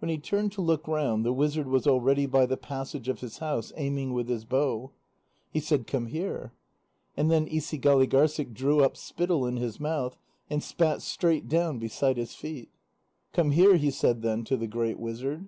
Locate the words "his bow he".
4.28-5.60